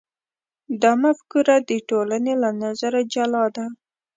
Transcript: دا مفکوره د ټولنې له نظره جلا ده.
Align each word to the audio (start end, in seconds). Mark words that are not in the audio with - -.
دا 0.81 0.91
مفکوره 1.03 1.55
د 1.69 1.71
ټولنې 1.89 2.33
له 2.43 2.49
نظره 2.63 3.01
جلا 3.13 3.45
ده. 3.55 3.65